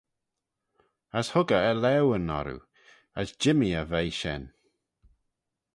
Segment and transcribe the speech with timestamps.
[1.19, 2.61] As hug eh e laueyn orroo,
[3.19, 4.43] as jimmee eh veih shen.